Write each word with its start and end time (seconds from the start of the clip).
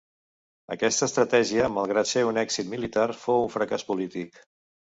Aquesta 0.75 1.07
estratègia, 1.09 1.69
malgrat 1.75 2.11
ser 2.13 2.25
un 2.31 2.41
èxit 2.45 2.73
militar, 2.75 3.07
fou 3.27 3.47
un 3.47 3.55
fracàs 3.59 3.89
polític. 3.93 4.43